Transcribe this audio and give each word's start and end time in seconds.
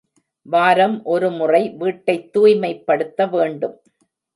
வாரம் 0.45 1.03
ஒரு 1.05 1.29
முறை 1.31 1.69
வீட்டைத் 1.69 2.33
தூய்மைப்படுத்த 2.33 3.25
வேண்டும். 3.27 3.77